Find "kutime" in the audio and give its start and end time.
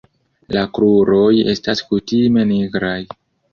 1.91-2.49